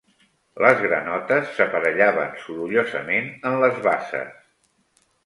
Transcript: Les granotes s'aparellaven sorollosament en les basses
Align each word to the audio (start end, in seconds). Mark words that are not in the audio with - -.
Les 0.63 0.79
granotes 0.85 1.51
s'aparellaven 1.57 2.33
sorollosament 2.45 3.29
en 3.51 3.59
les 3.65 3.79
basses 3.89 4.23